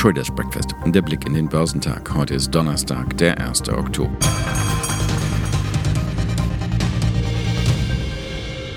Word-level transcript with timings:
Traders 0.00 0.30
Breakfast. 0.30 0.74
Der 0.86 1.02
Blick 1.02 1.26
in 1.26 1.34
den 1.34 1.46
Börsentag. 1.46 2.14
Heute 2.14 2.34
ist 2.34 2.54
Donnerstag, 2.54 3.18
der 3.18 3.38
1. 3.38 3.68
Oktober. 3.68 4.16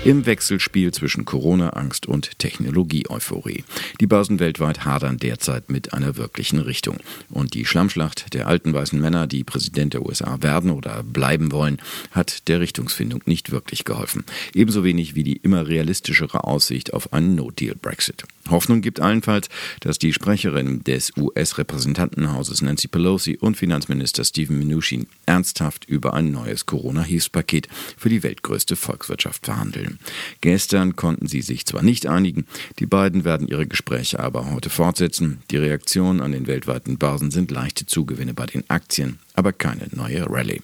Im 0.04 0.26
Wechselspiel 0.26 0.92
zwischen 0.92 1.24
Corona-Angst 1.24 2.04
und 2.04 2.38
Technologie-Euphorie. 2.38 3.64
Die 4.00 4.06
Börsen 4.06 4.38
weltweit 4.38 4.84
hadern 4.84 5.16
derzeit 5.16 5.70
mit 5.70 5.94
einer 5.94 6.18
wirklichen 6.18 6.58
Richtung. 6.58 6.98
Und 7.30 7.54
die 7.54 7.64
Schlammschlacht 7.64 8.34
der 8.34 8.46
alten 8.46 8.74
weißen 8.74 9.00
Männer, 9.00 9.26
die 9.26 9.44
Präsident 9.44 9.94
der 9.94 10.04
USA 10.04 10.42
werden 10.42 10.68
oder 10.68 11.02
bleiben 11.02 11.52
wollen, 11.52 11.80
hat 12.10 12.48
der 12.48 12.60
Richtungsfindung 12.60 13.22
nicht 13.24 13.50
wirklich 13.50 13.86
geholfen. 13.86 14.24
Ebenso 14.52 14.84
wenig 14.84 15.14
wie 15.14 15.24
die 15.24 15.36
immer 15.36 15.66
realistischere 15.66 16.44
Aussicht 16.44 16.92
auf 16.92 17.14
einen 17.14 17.34
No-Deal-Brexit. 17.34 18.26
Hoffnung 18.50 18.80
gibt 18.80 19.00
allenfalls, 19.00 19.48
dass 19.80 19.98
die 19.98 20.12
Sprecherin 20.12 20.84
des 20.84 21.12
US-Repräsentantenhauses 21.16 22.62
Nancy 22.62 22.88
Pelosi 22.88 23.38
und 23.40 23.56
Finanzminister 23.56 24.24
Steven 24.24 24.58
Mnuchin 24.58 25.06
ernsthaft 25.26 25.84
über 25.86 26.14
ein 26.14 26.30
neues 26.30 26.66
Corona-Hilfspaket 26.66 27.68
für 27.96 28.08
die 28.08 28.22
weltgrößte 28.22 28.76
Volkswirtschaft 28.76 29.46
verhandeln. 29.46 29.98
Gestern 30.40 30.96
konnten 30.96 31.26
sie 31.26 31.42
sich 31.42 31.66
zwar 31.66 31.82
nicht 31.82 32.06
einigen, 32.06 32.46
die 32.78 32.86
beiden 32.86 33.24
werden 33.24 33.48
ihre 33.48 33.66
Gespräche 33.66 34.20
aber 34.20 34.50
heute 34.50 34.70
fortsetzen. 34.70 35.42
Die 35.50 35.56
Reaktionen 35.56 36.20
an 36.20 36.32
den 36.32 36.46
weltweiten 36.46 36.98
Börsen 36.98 37.30
sind 37.30 37.50
leichte 37.50 37.86
Zugewinne 37.86 38.34
bei 38.34 38.46
den 38.46 38.68
Aktien, 38.68 39.18
aber 39.34 39.52
keine 39.52 39.88
neue 39.92 40.28
Rallye. 40.28 40.62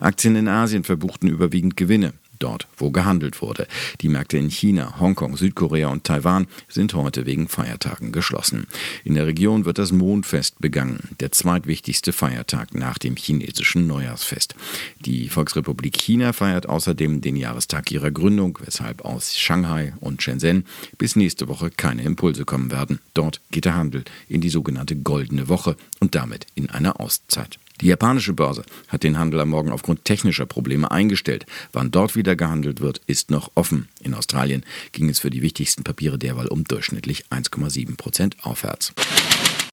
Aktien 0.00 0.36
in 0.36 0.46
Asien 0.46 0.84
verbuchten 0.84 1.28
überwiegend 1.28 1.76
Gewinne 1.76 2.12
dort, 2.38 2.66
wo 2.76 2.90
gehandelt 2.90 3.42
wurde. 3.42 3.66
Die 4.00 4.08
Märkte 4.08 4.38
in 4.38 4.50
China, 4.50 4.98
Hongkong, 4.98 5.36
Südkorea 5.36 5.88
und 5.88 6.04
Taiwan 6.04 6.46
sind 6.68 6.94
heute 6.94 7.26
wegen 7.26 7.48
Feiertagen 7.48 8.12
geschlossen. 8.12 8.66
In 9.04 9.14
der 9.14 9.26
Region 9.26 9.64
wird 9.64 9.78
das 9.78 9.92
Mondfest 9.92 10.60
begangen, 10.60 11.10
der 11.20 11.32
zweitwichtigste 11.32 12.12
Feiertag 12.12 12.74
nach 12.74 12.98
dem 12.98 13.16
chinesischen 13.16 13.86
Neujahrsfest. 13.86 14.54
Die 15.00 15.28
Volksrepublik 15.28 15.96
China 15.96 16.32
feiert 16.32 16.68
außerdem 16.68 17.20
den 17.20 17.36
Jahrestag 17.36 17.90
ihrer 17.90 18.10
Gründung, 18.10 18.58
weshalb 18.64 19.04
aus 19.04 19.36
Shanghai 19.36 19.92
und 20.00 20.22
Shenzhen 20.22 20.64
bis 20.96 21.16
nächste 21.16 21.48
Woche 21.48 21.70
keine 21.70 22.02
Impulse 22.02 22.44
kommen 22.44 22.70
werden. 22.70 23.00
Dort 23.14 23.40
geht 23.50 23.64
der 23.64 23.76
Handel 23.76 24.04
in 24.28 24.40
die 24.40 24.50
sogenannte 24.50 24.96
Goldene 24.96 25.48
Woche 25.48 25.76
und 26.00 26.14
damit 26.14 26.46
in 26.54 26.70
eine 26.70 27.00
Auszeit. 27.00 27.58
Die 27.80 27.86
japanische 27.86 28.32
Börse 28.32 28.64
hat 28.88 29.04
den 29.04 29.18
Handel 29.18 29.40
am 29.40 29.50
Morgen 29.50 29.70
aufgrund 29.70 30.04
technischer 30.04 30.46
Probleme 30.46 30.90
eingestellt. 30.90 31.46
Wann 31.72 31.90
dort 31.90 32.16
wieder 32.16 32.34
gehandelt 32.34 32.80
wird, 32.80 33.00
ist 33.06 33.30
noch 33.30 33.52
offen. 33.54 33.88
In 34.02 34.14
Australien 34.14 34.64
ging 34.92 35.08
es 35.08 35.20
für 35.20 35.30
die 35.30 35.42
wichtigsten 35.42 35.84
Papiere 35.84 36.18
derweil 36.18 36.48
um 36.48 36.64
durchschnittlich 36.64 37.26
1,7 37.30 37.96
Prozent 37.96 38.36
aufwärts. 38.42 38.92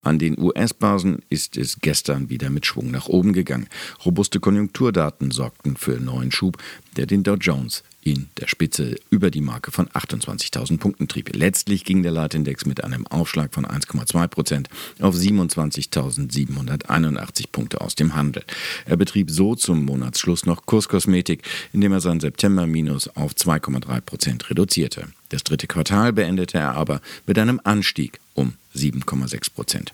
An 0.06 0.20
den 0.20 0.40
US-Börsen 0.40 1.24
ist 1.30 1.58
es 1.58 1.80
gestern 1.82 2.30
wieder 2.30 2.52
mit 2.52 2.68
Schwung 2.68 2.92
nach 2.92 3.08
oben 3.08 3.34
gegangen. 3.34 3.68
Robuste 4.06 4.40
Konjunkturdaten 4.40 5.32
sorgten 5.32 5.78
für 5.78 6.00
neuen 6.00 6.32
Schub, 6.32 6.60
der 6.96 7.08
den 7.08 7.24
Dow 7.24 7.34
Jones 7.34 7.82
in 8.04 8.28
der 8.40 8.48
Spitze 8.48 8.98
über 9.10 9.32
die 9.32 9.42
Marke 9.42 9.72
von 9.72 9.88
28.000 9.88 10.78
Punkten 10.78 11.08
trieb. 11.08 11.36
Letztlich 11.36 11.86
ging 11.86 12.04
der 12.04 12.12
Leitindex 12.12 12.68
mit 12.68 12.84
einem 12.84 13.08
Aufschlag 13.08 13.52
von 13.52 13.66
1,2 13.66 14.28
Prozent 14.28 14.70
auf 15.02 15.16
27.781 15.16 17.46
Punkte 17.52 17.82
aus 17.82 17.96
dem 17.96 18.14
Handel. 18.14 18.44
Er 18.86 18.98
betrieb 18.98 19.32
so 19.32 19.56
zum 19.56 19.86
Monatsschluss 19.86 20.46
noch 20.46 20.68
Kurskosmetik, 20.68 21.42
indem 21.74 21.94
er 21.94 22.02
sein 22.02 22.20
September-Minus 22.20 23.08
auf 23.16 23.34
2,3 23.34 24.02
Prozent 24.02 24.52
reduzierte. 24.52 25.08
Das 25.30 25.44
dritte 25.44 25.66
Quartal 25.66 26.14
beendete 26.14 26.60
er 26.60 26.76
aber 26.76 27.02
mit 27.26 27.40
einem 27.40 27.60
Anstieg 27.64 28.20
um 28.36 28.54
7,6 28.76 29.50
Prozent. 29.50 29.92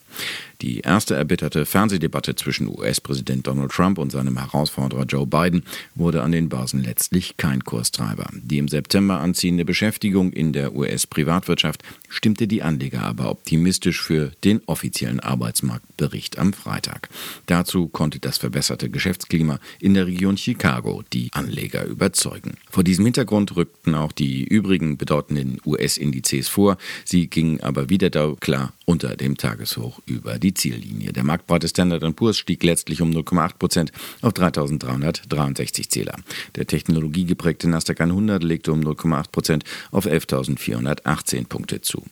Die 0.62 0.82
erste 0.82 1.16
erbitterte 1.16 1.66
Fernsehdebatte 1.66 2.36
zwischen 2.36 2.68
US-Präsident 2.68 3.48
Donald 3.48 3.72
Trump 3.72 3.98
und 3.98 4.12
seinem 4.12 4.38
Herausforderer 4.38 5.06
Joe 5.06 5.26
Biden 5.26 5.64
wurde 5.96 6.22
an 6.22 6.32
den 6.32 6.50
Börsen 6.50 6.84
letztlich 6.84 7.36
kein 7.38 7.64
Kurstreiber. 7.64 8.30
Die 8.34 8.60
im 8.60 8.68
September 8.68 9.22
anziehende 9.22 9.66
Beschäftigung 9.66 10.32
in 10.32 10.54
der 10.54 10.76
US-Privatwirtschaft 10.76 11.82
stimmte 12.10 12.48
die 12.48 12.62
Anleger 12.62 13.02
aber 13.02 13.32
optimistisch 13.32 14.04
für 14.04 14.34
den 14.44 14.62
offiziellen 14.68 15.20
Arbeitsmarktbericht 15.20 16.38
am 16.38 16.54
Freitag. 16.54 17.10
Dazu 17.48 17.88
konnte 17.88 18.20
das 18.20 18.38
verbesserte 18.38 18.92
Geschäftsklima 18.92 19.60
in 19.80 19.96
der 19.96 20.06
Region 20.06 20.38
Chicago 20.38 21.04
die 21.12 21.30
Anleger 21.34 21.86
überzeugen. 21.86 22.58
Vor 22.70 22.84
diesem 22.84 23.06
Hintergrund 23.06 23.56
rückten 23.56 23.96
auch 23.96 24.12
die 24.12 24.44
übrigen 24.44 24.98
bedeutenden 24.98 25.60
US-Indizes 25.66 26.50
vor. 26.50 26.78
Sie 27.04 27.26
gingen 27.26 27.62
aber 27.62 27.90
wieder 27.90 28.12
klar 28.36 28.74
unter 28.86 29.16
dem 29.16 29.38
Tageshoch 29.38 30.02
über 30.06 30.38
die 30.38 30.51
Ziellinie. 30.56 31.14
Der 31.14 31.24
marktbreite 31.24 31.68
Standard 31.68 32.04
Poor's 32.16 32.38
stieg 32.38 32.64
letztlich 32.64 33.02
um 33.02 33.12
0,8 33.12 33.58
Prozent 33.58 33.92
auf 34.22 34.34
3.363 34.34 35.90
Zähler. 35.90 36.16
Der 36.56 36.68
technologiegeprägte 36.68 37.70
Nasdaq 37.70 38.02
100 38.02 38.44
legte 38.44 38.72
um 38.72 38.82
0,8 38.82 39.32
Prozent 39.32 39.64
auf 39.92 40.06
11.418 40.06 41.48
Punkte 41.48 41.82
zu. 41.82 42.06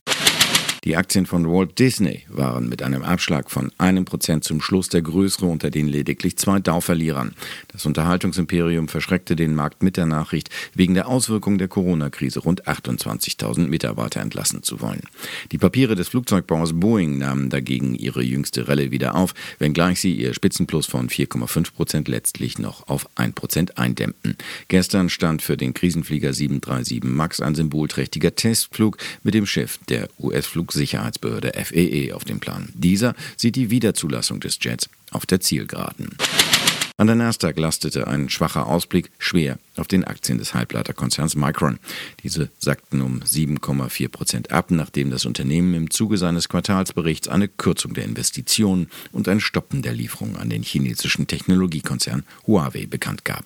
Die 0.84 0.96
Aktien 0.96 1.26
von 1.26 1.46
Walt 1.46 1.78
Disney 1.78 2.22
waren 2.28 2.70
mit 2.70 2.82
einem 2.82 3.02
Abschlag 3.02 3.50
von 3.50 3.70
einem 3.76 4.06
Prozent 4.06 4.44
zum 4.44 4.62
Schluss 4.62 4.88
der 4.88 5.02
größere 5.02 5.44
unter 5.44 5.68
den 5.68 5.86
lediglich 5.86 6.38
zwei 6.38 6.58
Dow-Verlierern. 6.58 7.34
Das 7.68 7.84
Unterhaltungsimperium 7.84 8.88
verschreckte 8.88 9.36
den 9.36 9.54
Markt 9.54 9.82
mit 9.82 9.98
der 9.98 10.06
Nachricht, 10.06 10.48
wegen 10.74 10.94
der 10.94 11.06
Auswirkungen 11.06 11.58
der 11.58 11.68
Corona-Krise 11.68 12.40
rund 12.40 12.66
28.000 12.66 13.68
Mitarbeiter 13.68 14.22
entlassen 14.22 14.62
zu 14.62 14.80
wollen. 14.80 15.02
Die 15.52 15.58
Papiere 15.58 15.96
des 15.96 16.08
Flugzeugbauers 16.08 16.72
Boeing 16.72 17.18
nahmen 17.18 17.50
dagegen 17.50 17.94
ihre 17.94 18.22
jüngste 18.22 18.66
Relle 18.66 18.90
wieder 18.90 19.16
auf, 19.16 19.34
wenngleich 19.58 20.00
sie 20.00 20.14
ihr 20.14 20.32
Spitzenplus 20.32 20.86
von 20.86 21.10
4,5 21.10 21.74
Prozent 21.74 22.08
letztlich 22.08 22.58
noch 22.58 22.88
auf 22.88 23.06
1 23.16 23.34
Prozent 23.34 23.76
eindämmten. 23.76 24.34
Gestern 24.68 25.10
stand 25.10 25.42
für 25.42 25.58
den 25.58 25.74
Krisenflieger 25.74 26.32
737 26.32 27.04
MAX 27.04 27.42
ein 27.42 27.54
symbolträchtiger 27.54 28.34
Testflug 28.34 28.96
mit 29.22 29.34
dem 29.34 29.44
Chef 29.44 29.76
der 29.90 30.08
US-Flug 30.18 30.69
Flugsicherheitsbehörde 30.70 31.52
FEE 31.64 32.06
e 32.06 32.12
auf 32.12 32.24
dem 32.24 32.38
Plan. 32.38 32.68
Dieser 32.74 33.14
sieht 33.36 33.56
die 33.56 33.70
Wiederzulassung 33.70 34.38
des 34.38 34.58
Jets 34.60 34.88
auf 35.10 35.26
der 35.26 35.40
Zielgeraden. 35.40 36.10
An 36.96 37.06
der 37.06 37.16
Nasdaq 37.16 37.58
lastete 37.58 38.06
ein 38.06 38.28
schwacher 38.28 38.66
Ausblick 38.66 39.10
schwer 39.18 39.58
auf 39.76 39.88
den 39.88 40.04
Aktien 40.04 40.38
des 40.38 40.52
Halbleiterkonzerns 40.54 41.34
Micron. 41.34 41.78
Diese 42.22 42.50
sackten 42.58 43.00
um 43.00 43.20
7,4 43.20 44.08
Prozent 44.10 44.52
ab, 44.52 44.70
nachdem 44.70 45.10
das 45.10 45.24
Unternehmen 45.24 45.74
im 45.74 45.90
Zuge 45.90 46.18
seines 46.18 46.48
Quartalsberichts 46.48 47.26
eine 47.26 47.48
Kürzung 47.48 47.94
der 47.94 48.04
Investitionen 48.04 48.90
und 49.12 49.28
ein 49.28 49.40
Stoppen 49.40 49.80
der 49.80 49.94
Lieferungen 49.94 50.36
an 50.36 50.50
den 50.50 50.62
chinesischen 50.62 51.26
Technologiekonzern 51.26 52.24
Huawei 52.46 52.86
bekannt 52.86 53.24
gab. 53.24 53.44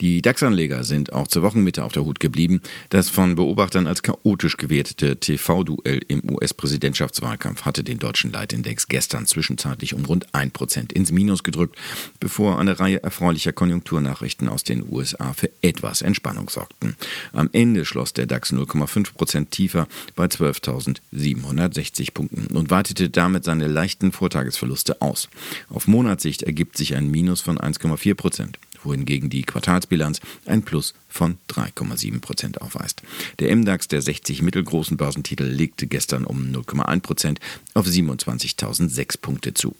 Die 0.00 0.22
DAX-Anleger 0.22 0.84
sind 0.84 1.12
auch 1.12 1.26
zur 1.26 1.42
Wochenmitte 1.42 1.82
auf 1.82 1.92
der 1.92 2.04
Hut 2.04 2.20
geblieben. 2.20 2.60
Das 2.88 3.08
von 3.08 3.34
Beobachtern 3.34 3.88
als 3.88 4.02
chaotisch 4.02 4.56
gewertete 4.56 5.16
TV-Duell 5.16 6.00
im 6.06 6.22
US-Präsidentschaftswahlkampf 6.30 7.62
hatte 7.62 7.82
den 7.82 7.98
deutschen 7.98 8.30
Leitindex 8.30 8.86
gestern 8.86 9.26
zwischenzeitlich 9.26 9.94
um 9.94 10.04
rund 10.04 10.32
1% 10.32 10.92
ins 10.92 11.10
Minus 11.10 11.42
gedrückt, 11.42 11.76
bevor 12.20 12.60
eine 12.60 12.78
Reihe 12.78 13.02
erfreulicher 13.02 13.52
Konjunkturnachrichten 13.52 14.48
aus 14.48 14.62
den 14.62 14.84
USA 14.88 15.32
für 15.32 15.50
etwas 15.62 16.02
Entspannung 16.02 16.48
sorgten. 16.48 16.94
Am 17.32 17.50
Ende 17.52 17.84
schloss 17.84 18.12
der 18.12 18.26
DAX 18.26 18.52
0,5% 18.52 19.50
tiefer 19.50 19.88
bei 20.14 20.26
12.760 20.26 22.12
Punkten 22.12 22.56
und 22.56 22.70
weitete 22.70 23.10
damit 23.10 23.42
seine 23.42 23.66
leichten 23.66 24.12
Vortagesverluste 24.12 25.02
aus. 25.02 25.28
Auf 25.68 25.88
Monatssicht 25.88 26.44
ergibt 26.44 26.76
sich 26.76 26.94
ein 26.94 27.10
Minus 27.10 27.40
von 27.40 27.58
1,4 27.58 28.14
Prozent 28.14 28.58
wohingegen 28.88 29.30
die 29.30 29.42
Quartalsbilanz 29.42 30.20
ein 30.46 30.62
Plus 30.62 30.94
von 31.08 31.38
3,7 31.50 32.20
Prozent 32.20 32.60
aufweist. 32.60 33.02
Der 33.38 33.54
MDAX 33.54 33.86
der 33.88 34.02
60 34.02 34.42
mittelgroßen 34.42 34.96
Börsentitel 34.96 35.44
legte 35.44 35.86
gestern 35.86 36.24
um 36.24 36.42
0,1 36.50 37.00
Prozent 37.00 37.40
auf 37.74 37.86
27.006 37.86 39.20
Punkte 39.20 39.54
zu. 39.54 39.76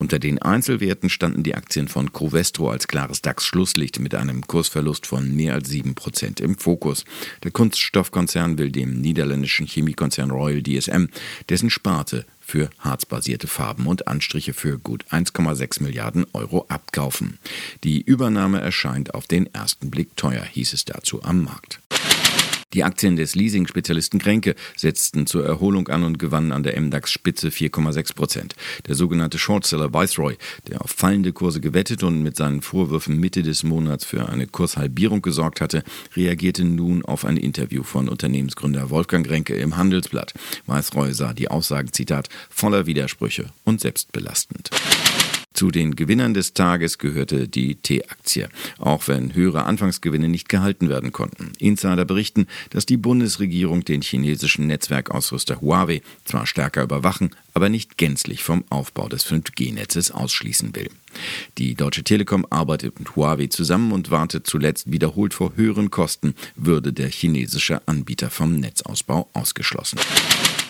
Unter 0.00 0.18
den 0.18 0.40
Einzelwerten 0.40 1.10
standen 1.10 1.42
die 1.42 1.54
Aktien 1.54 1.86
von 1.86 2.10
Covestro 2.10 2.70
als 2.70 2.88
klares 2.88 3.20
DAX-Schlusslicht 3.20 4.00
mit 4.00 4.14
einem 4.14 4.46
Kursverlust 4.46 5.06
von 5.06 5.36
mehr 5.36 5.52
als 5.52 5.70
7% 5.70 6.40
im 6.40 6.56
Fokus. 6.56 7.04
Der 7.44 7.50
Kunststoffkonzern 7.50 8.56
will 8.56 8.72
dem 8.72 9.02
niederländischen 9.02 9.66
Chemiekonzern 9.66 10.30
Royal 10.30 10.62
DSM 10.62 11.08
dessen 11.50 11.68
Sparte 11.68 12.24
für 12.40 12.70
harzbasierte 12.78 13.46
Farben 13.46 13.86
und 13.86 14.08
Anstriche 14.08 14.54
für 14.54 14.78
gut 14.78 15.04
1,6 15.10 15.82
Milliarden 15.82 16.24
Euro 16.32 16.64
abkaufen. 16.68 17.38
Die 17.84 18.00
Übernahme 18.00 18.62
erscheint 18.62 19.14
auf 19.14 19.26
den 19.26 19.52
ersten 19.54 19.90
Blick 19.90 20.16
teuer, 20.16 20.44
hieß 20.44 20.72
es 20.72 20.86
dazu 20.86 21.22
am 21.22 21.44
Markt. 21.44 21.79
Die 22.72 22.84
Aktien 22.84 23.16
des 23.16 23.34
Leasing-Spezialisten 23.34 24.20
Kränke 24.20 24.54
setzten 24.76 25.26
zur 25.26 25.44
Erholung 25.44 25.88
an 25.88 26.04
und 26.04 26.20
gewannen 26.20 26.52
an 26.52 26.62
der 26.62 26.80
MDAX-Spitze 26.80 27.48
4,6 27.48 28.14
Prozent. 28.14 28.54
Der 28.86 28.94
sogenannte 28.94 29.38
Shortseller 29.38 29.92
Viceroy, 29.92 30.36
der 30.68 30.80
auf 30.80 30.90
fallende 30.90 31.32
Kurse 31.32 31.60
gewettet 31.60 32.04
und 32.04 32.22
mit 32.22 32.36
seinen 32.36 32.62
Vorwürfen 32.62 33.18
Mitte 33.18 33.42
des 33.42 33.64
Monats 33.64 34.04
für 34.04 34.28
eine 34.28 34.46
Kurshalbierung 34.46 35.20
gesorgt 35.20 35.60
hatte, 35.60 35.82
reagierte 36.14 36.64
nun 36.64 37.04
auf 37.04 37.24
ein 37.24 37.36
Interview 37.36 37.82
von 37.82 38.08
Unternehmensgründer 38.08 38.90
Wolfgang 38.90 39.26
Kränke 39.26 39.54
im 39.54 39.76
Handelsblatt. 39.76 40.32
Viceroy 40.66 41.12
sah 41.12 41.32
die 41.32 41.50
Aussagen, 41.50 41.92
Zitat, 41.92 42.28
voller 42.50 42.86
Widersprüche 42.86 43.46
und 43.64 43.80
selbstbelastend. 43.80 44.70
Zu 45.60 45.70
den 45.70 45.94
Gewinnern 45.94 46.32
des 46.32 46.54
Tages 46.54 46.96
gehörte 46.96 47.46
die 47.46 47.74
T-Aktie, 47.74 48.48
auch 48.78 49.08
wenn 49.08 49.34
höhere 49.34 49.64
Anfangsgewinne 49.64 50.26
nicht 50.26 50.48
gehalten 50.48 50.88
werden 50.88 51.12
konnten. 51.12 51.52
Insider 51.58 52.06
berichten, 52.06 52.46
dass 52.70 52.86
die 52.86 52.96
Bundesregierung 52.96 53.84
den 53.84 54.00
chinesischen 54.00 54.68
Netzwerkausrüster 54.68 55.60
Huawei 55.60 56.00
zwar 56.24 56.46
stärker 56.46 56.82
überwachen, 56.82 57.36
aber 57.52 57.68
nicht 57.68 57.98
gänzlich 57.98 58.42
vom 58.42 58.64
Aufbau 58.70 59.10
des 59.10 59.26
5G-Netzes 59.26 60.12
ausschließen 60.12 60.74
will. 60.74 60.88
Die 61.58 61.74
Deutsche 61.74 62.04
Telekom 62.04 62.46
arbeitet 62.48 62.98
mit 62.98 63.14
Huawei 63.14 63.48
zusammen 63.48 63.92
und 63.92 64.10
wartet 64.10 64.46
zuletzt 64.46 64.90
wiederholt 64.90 65.34
vor 65.34 65.56
höheren 65.56 65.90
Kosten, 65.90 66.34
würde 66.56 66.94
der 66.94 67.10
chinesische 67.10 67.86
Anbieter 67.86 68.30
vom 68.30 68.60
Netzausbau 68.60 69.28
ausgeschlossen. 69.34 69.98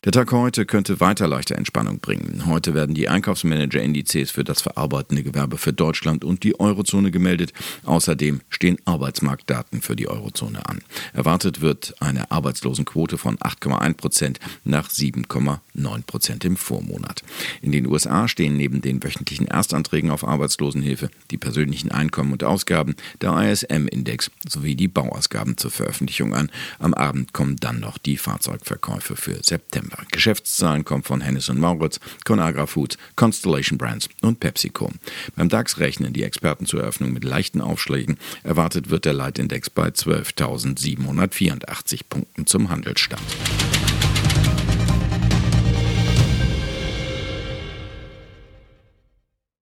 Der 0.03 0.13
Tag 0.13 0.33
heute 0.33 0.65
könnte 0.65 0.99
weiter 0.99 1.29
leichte 1.29 1.55
Entspannung 1.59 2.01
bringen. 2.01 2.47
Heute 2.47 2.73
werden 2.73 2.95
die 2.95 3.11
Einkaufsmanager-Indizes 3.11 4.31
für 4.31 4.45
das 4.45 4.63
verarbeitende 4.63 5.23
Gewerbe 5.23 5.59
für 5.59 5.75
Deutschland 5.75 6.25
und 6.25 6.43
die 6.43 6.59
Eurozone 6.59 7.11
gemeldet. 7.11 7.53
Außerdem 7.85 8.41
stehen 8.49 8.79
Arbeitsmarktdaten 8.87 9.83
für 9.83 9.97
die 9.97 10.09
Eurozone 10.09 10.65
an. 10.67 10.81
Erwartet 11.13 11.61
wird 11.61 11.97
eine 12.01 12.31
Arbeitslosenquote 12.31 13.19
von 13.19 13.37
8,1 13.37 13.95
Prozent 13.99 14.41
nach 14.65 14.89
7,9 14.89 16.03
Prozent 16.07 16.47
im 16.47 16.57
Vormonat. 16.57 17.23
In 17.61 17.71
den 17.71 17.87
USA 17.87 18.27
stehen 18.27 18.57
neben 18.57 18.81
den 18.81 19.05
wöchentlichen 19.05 19.49
Erstanträgen 19.49 20.11
auf 20.11 20.27
Arbeitslosenhilfe 20.27 21.11
die 21.31 21.37
persönlichen 21.37 21.91
Einkommen 21.91 22.33
und 22.33 22.43
Ausgaben, 22.43 22.97
der 23.21 23.37
ISM-Index 23.39 24.31
sowie 24.49 24.77
die 24.77 24.89
Bauausgaben 24.89 25.59
zur 25.59 25.71
Veröffentlichung 25.71 26.35
an. 26.35 26.51
Am 26.79 26.95
Abend 26.95 27.35
kommen 27.35 27.57
dann 27.57 27.81
noch 27.81 27.99
die 27.99 28.17
Fahrzeugverkäufe 28.17 29.15
für 29.15 29.41
September. 29.43 29.90
Geschäftszahlen 30.11 30.85
kommen 30.85 31.03
von 31.03 31.21
Hennes 31.21 31.49
und 31.49 31.59
Mauritz, 31.59 31.99
Conagra 32.25 32.67
Foods, 32.67 32.97
Constellation 33.17 33.79
Brands 33.79 34.09
und 34.23 34.41
PepsiCo. 34.41 34.91
Beim 35.37 35.49
DAX 35.49 35.79
rechnen 35.79 36.13
die 36.13 36.25
Experten 36.25 36.67
zur 36.67 36.81
Eröffnung 36.81 37.13
mit 37.13 37.25
leichten 37.25 37.61
Aufschlägen. 37.61 38.19
Erwartet 38.43 38.91
wird 38.91 39.05
der 39.05 39.13
Leitindex 39.13 39.71
bei 39.71 39.89
12.784 39.89 42.01
Punkten 42.09 42.47
zum 42.47 42.71
Handelsstand. 42.71 43.23